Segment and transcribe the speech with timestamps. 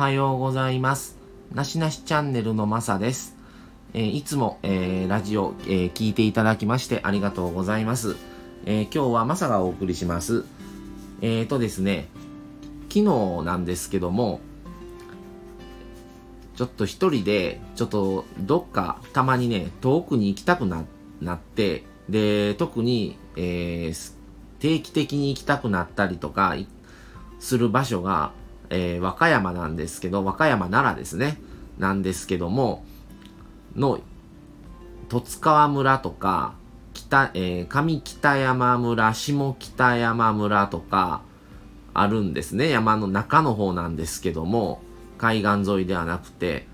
[0.00, 1.18] はようございます。
[1.52, 3.36] なしなしチャンネルのまさです。
[3.92, 8.16] えーいつも、えーラジオ、えー聞いていただきましてありがとうございます。
[8.64, 10.46] え今日はまさがお送りします。
[11.20, 12.08] えーとですね、
[12.88, 14.40] 昨日なんですけども、
[16.56, 20.86] ちょっと一人で、ちょっとどっかたまにね、遠くに行きたくな
[21.20, 23.92] なって、で、特に、え
[24.60, 26.56] 定期的に行きたくなったりとか、
[27.38, 28.32] する場所が、
[28.70, 31.40] えー和歌山なんですけど、和歌山奈良ですね。
[31.78, 32.84] なんですけども、
[33.76, 34.00] の、
[35.08, 36.54] 十津川村とか、
[36.94, 41.22] 北、えー上北山村、下北山村とか、
[41.92, 42.68] あるんですね。
[42.68, 44.80] 山の中の方なんですけども、
[45.18, 46.66] 海岸沿いではなくて、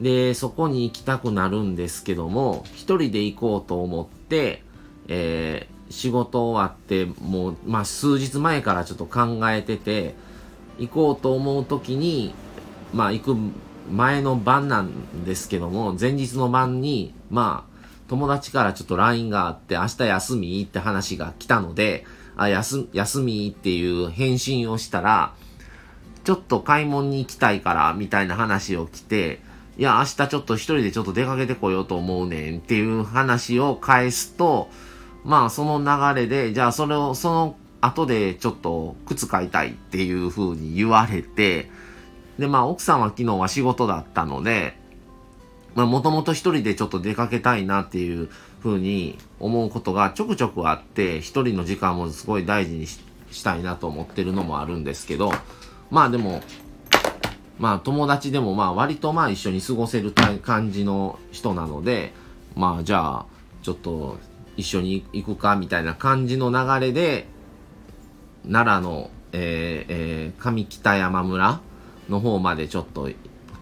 [0.00, 4.62] で、そこに行きたくなるんですけども、一人で行こうと思って、
[5.08, 10.14] えー仕事終わって、もう、まあ、数日前からちょっと考えてて、
[10.80, 12.34] 行こうと思う時に、
[12.92, 13.36] まあ、行く
[13.90, 17.70] 前の晩なんですけども、前日の晩に、まあ、
[18.08, 22.04] 友達からちょっと LINE があって、明日休みって話が来たので、
[22.36, 25.34] あ、休、休みっていう返信をしたら、
[26.24, 29.40] ちょっと買い物に行きたいから、みたいな話を来て、
[29.76, 34.68] いや、明日ちょっと一人でちょっと出かけてこようと思うねんっていう話を返すと、
[35.24, 35.78] まあその
[36.14, 41.70] 流れで、じゃあそれを、その後でちょっと靴買いたいっていう風に言われて、
[42.38, 44.76] でまあ奥さんは昨日は仕事だったので、
[45.74, 48.28] まあもともと一人でちょっと出かけたいなっていう
[48.62, 53.00] 風に思うことがちょくちょくあって、一人の時間もすごい大事にし
[53.42, 55.32] たいなと思ってるのもあるんですけど、
[55.90, 56.42] まあでも、
[57.58, 62.12] まあ友達でもまあ割とまあ一緒に過ごせる感じの人なので、
[62.56, 63.26] まあじゃあ
[63.62, 64.18] ちょっと
[64.56, 67.26] 一緒に行くかみたいな感じの流れで、
[68.46, 71.60] 奈良の、えーえー上北山村
[72.08, 73.10] の方までちょっと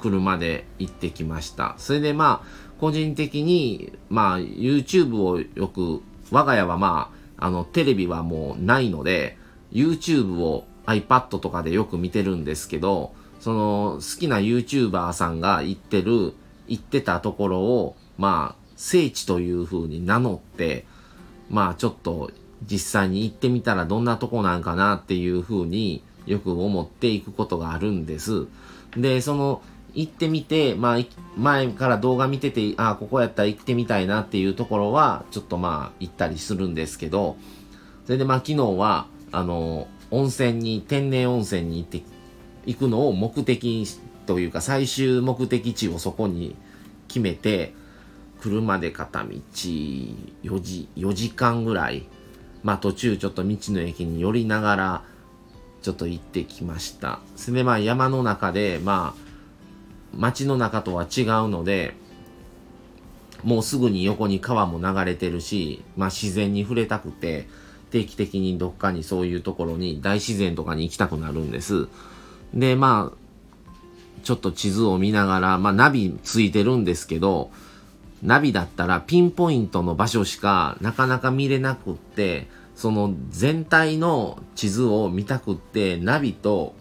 [0.00, 1.74] 車で行ってきました。
[1.78, 9.36] それでまあ個人的にまあ YouTube をよく、我が家はまああのテレビはもうないので、
[9.72, 16.34] YouTube を iPad とかでよく見てるんですけど、その好きな YouTuber さんが行ってる、
[16.68, 20.86] 行ってたところを、まあ、聖地という風に名乗って、
[21.50, 22.30] まあちょっと
[22.66, 28.46] 実際に行ってみたらどんなとこなんかなっていう風によく思っていくことがあるんです。
[28.96, 29.62] で、その
[29.94, 31.04] 行ってみて、まあ
[31.36, 37.36] 前から動画見てて、あここやったら行ってみたいなっていうところはちょっとまあ行ったりするんですけど、
[38.04, 42.02] それでまあ昨日は、あの、温泉に、天然温泉に行って、
[42.66, 43.86] 行くのを目的
[44.26, 46.56] というか最終目的地をそこに
[47.08, 47.74] 決めて、
[48.40, 52.06] 車で片道4時、4時間ぐらい、
[52.62, 55.02] まあ途中ちょっと道の駅に寄りながら、
[55.82, 57.20] ちょっと行ってきました。
[57.36, 59.28] それでまあ山の中で、まあ、
[60.14, 61.94] 街の中とは違うので、
[63.44, 67.48] もうすぐに横に川も流れてるし、まあ自然に触れたくて、
[67.90, 71.88] 定期的にどっかにそういうところに大自然とかに行きたくなるんです。
[72.52, 77.50] で、まあ、ちょっと地図を見ながら、まあナビついてるんですけど、
[78.22, 86.74] ナビだったらピンポイントの場所しかなかなか見れなくって、その全体の地図を見たくって、ナビと、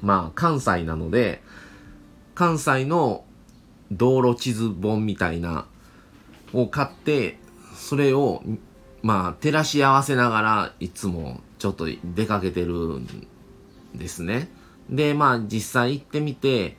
[0.00, 1.42] まあ関西なので、
[2.34, 3.24] 関西の
[3.90, 5.66] 道路地図本みたいな
[6.52, 7.38] を買って、
[7.76, 8.42] それを、
[9.02, 13.26] まあ照らし合わせながらいつもちょっと出かけてるん
[13.94, 14.48] ですね。
[14.88, 16.76] で、まあ実際行ってみて、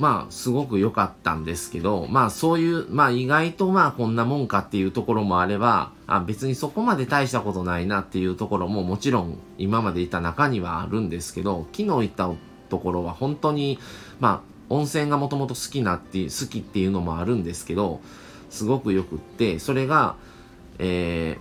[0.00, 12.30] まあ、すごく良かったんですけど、まあそういう、まあ意外とまあこんなもんかっていうところもあれば、あ別にそこまで大したことないなっていうところももちろん今までいた中にはあるんですけど、昨日行った
[12.70, 13.78] ところは本当に、
[14.20, 18.00] まあ温泉がもともと好きなっていう、好きっていうのもあるんですけど、
[18.48, 20.16] すごくよくって、それが、
[20.78, 21.36] え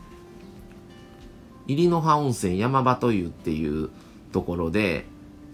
[1.68, 3.90] ー、入野葉温泉山場湯っていう
[4.34, 5.06] ところで、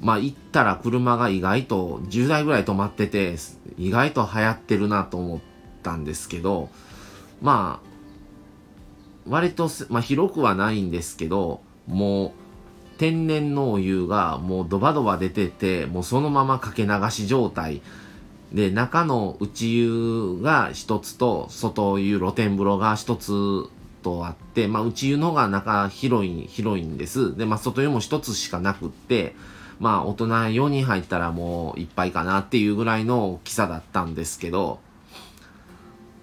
[0.01, 3.35] まあ行ったら車が意外と10台ぐらい止まってて、
[3.77, 5.39] 意外と流行ってるなと思っ
[5.83, 6.69] たんですけど、
[7.41, 7.89] まあ、
[9.27, 12.31] 割と、まあ広くはないんですけど、もう
[12.97, 17.81] 天然のお湯がもうドバドバ出てて、もうそのままかけ流し状態。
[18.53, 23.31] で、中の内湯が一つと、外湯露天風呂が一つ
[24.01, 27.35] とあって、まあ内湯の方が中広い、広いんです。
[27.35, 29.35] で、まあ外湯も一つしかなくって、
[29.79, 34.79] まあ大人4人入ったらもういっぱいかなっていうぐらいの大きさだったんですけど、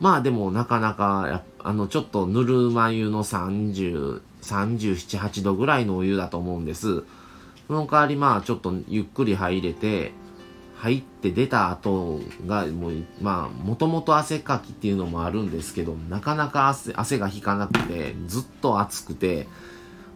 [0.00, 7.04] まあでもなかなか、あのちょっとぬるま湯の30、37、8度ぐらいのお湯だと思うんです。
[7.68, 10.12] その代わりまあちょっとゆっくり入れて、
[10.82, 19.46] 入って出た後がもうまあもともと汗かきっていうのもあるんですけどなかなか汗汗が引かなくてずっと暑くて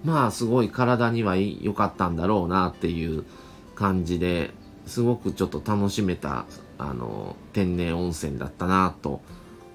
[0.06, 3.25] まあすごい体には良かったんだろうなっていう
[3.75, 4.53] 感じで
[4.87, 6.47] すごくちょっと楽しめた
[6.79, 9.20] あの天然温泉だったなと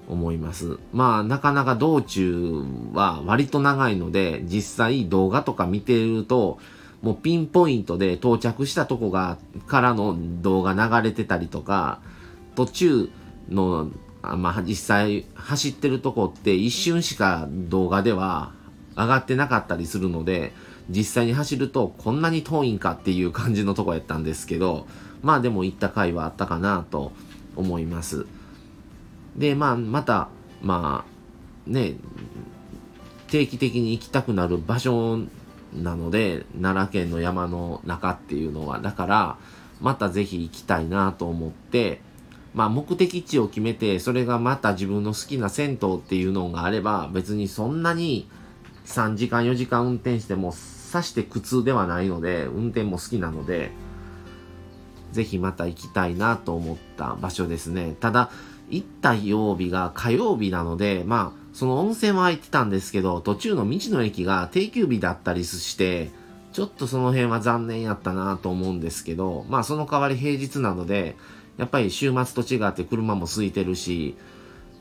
[0.08, 0.78] 思います。
[0.92, 2.64] まあなかなか道中
[2.94, 6.58] は割と長いので実際動画とか見てると
[7.02, 9.36] もうピンポイントで到着したとこが、
[9.66, 12.00] からの動画流れてたりとか、
[12.54, 13.10] 途中
[13.50, 13.90] の、
[14.22, 18.52] まあ、実際走ってるとこって一瞬しか動画では
[18.96, 20.52] 上がってなかったりするので、
[20.88, 24.86] 実際に走るとこんなに遠いんかっていう感じのとこやったんですけど、
[25.22, 27.12] まあでも行った回はあったかなと
[27.56, 28.26] 思います。
[29.36, 30.28] で、まあまた、
[30.62, 31.94] まあね、
[33.28, 35.18] 定期的に行きたくなる場所
[35.74, 39.38] なので、奈良県の山の中っていうのは、だから、
[39.80, 42.00] またぜひ行きたいなと思って、
[42.54, 48.28] まあ目的地を決めて、それがまた自分の好きな銭湯っていうのがあれば、別にそんなに
[48.86, 53.70] 3時間4時間運転しても、さして苦痛ではないので、運転も好きなので、
[55.12, 57.96] ぜひまた行きたいなと思った場所ですね。
[58.00, 58.30] ただ、
[58.70, 66.10] 行った曜日が火曜日なので、まあ、その温泉は空いてたんですけど、途中の道の駅が定休日だったりして、
[66.52, 71.16] ちょっとその辺は残念やったなと思うんですけど、まあその代わり平日なので、
[71.58, 74.16] やっぱり週末と違って車も空いてるし、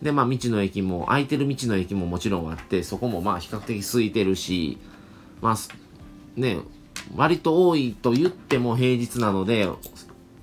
[0.01, 4.77] で、まあ道の駅も、空いてる道の駅ももちろんあって、そこもまあ比較的空いてるし、
[5.41, 5.55] まあ、
[6.39, 6.59] ね、
[7.15, 9.69] 割と多いと言っても平日なので、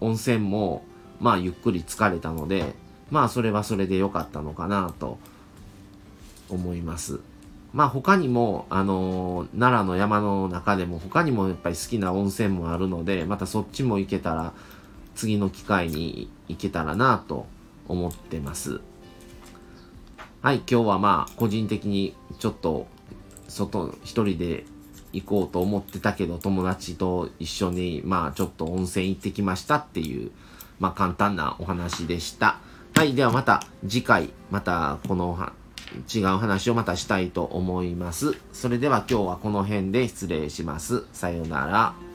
[0.01, 0.85] 温泉も
[1.21, 2.75] まあゆっくり疲れたので、
[3.11, 5.19] まあそれはそれで良かったのかなと
[6.49, 7.21] 思います。
[7.73, 14.53] まあ他にも、あのー、奈良の山の中でも他にもやっぱり好きな温泉もあるので、またそっちも行けたら、
[15.15, 17.47] 次の機会に行けたらなと
[17.89, 18.81] 思ってます。
[20.41, 22.87] はい、今日はまあ個人的にちょっと
[23.49, 24.65] 外一人で
[25.13, 30.31] 行こうと思ってたけど友達と一緒にまあちょっと温泉行ってきましたっていう
[30.79, 32.61] まあ簡単なお話でした。
[32.95, 35.37] はい、ではまた次回またこの
[36.15, 38.37] 違う話をまたしたいと思います。
[38.53, 41.05] それでは今日はこの辺で失礼します。
[41.13, 42.08] さようなら。